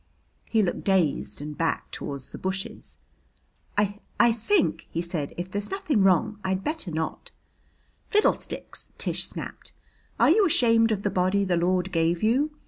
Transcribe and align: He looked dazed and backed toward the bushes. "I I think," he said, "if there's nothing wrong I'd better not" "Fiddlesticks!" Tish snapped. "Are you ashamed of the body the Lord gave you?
He 0.49 0.63
looked 0.63 0.83
dazed 0.83 1.43
and 1.43 1.55
backed 1.55 1.91
toward 1.93 2.21
the 2.21 2.39
bushes. 2.39 2.97
"I 3.77 3.99
I 4.19 4.31
think," 4.31 4.87
he 4.89 4.99
said, 4.99 5.31
"if 5.37 5.51
there's 5.51 5.69
nothing 5.69 6.01
wrong 6.01 6.39
I'd 6.43 6.63
better 6.63 6.89
not" 6.89 7.29
"Fiddlesticks!" 8.09 8.91
Tish 8.97 9.27
snapped. 9.27 9.73
"Are 10.19 10.31
you 10.31 10.43
ashamed 10.43 10.91
of 10.91 11.03
the 11.03 11.11
body 11.11 11.43
the 11.43 11.55
Lord 11.55 11.91
gave 11.91 12.23
you? 12.23 12.49